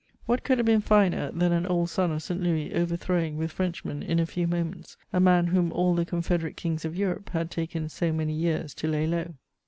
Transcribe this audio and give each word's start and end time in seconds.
What 0.25 0.43
could 0.43 0.57
have 0.57 0.65
been 0.65 0.81
finer 0.81 1.29
than 1.31 1.51
an 1.51 1.67
old 1.67 1.91
son 1.91 2.09
of 2.11 2.23
St. 2.23 2.41
Louis 2.41 2.73
overthrowing, 2.73 3.37
with 3.37 3.51
Frenchmen, 3.51 4.01
in 4.01 4.17
a 4.19 4.25
few 4.25 4.47
moments, 4.47 4.97
a 5.13 5.19
man 5.19 5.45
whom 5.45 5.71
all 5.71 5.93
the 5.93 6.05
confederate 6.05 6.57
kings 6.57 6.83
of 6.83 6.95
Europe 6.95 7.29
had 7.29 7.51
taken 7.51 7.87
so 7.87 8.11
many 8.11 8.33
years 8.33 8.73
to 8.73 8.87
lay 8.87 9.05
low? 9.05 9.35